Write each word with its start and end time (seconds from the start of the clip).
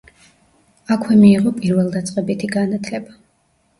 აქვე 0.95 1.17
მიიღო 1.19 1.53
პირველდაწყებითი 1.59 2.51
განათლება. 2.59 3.19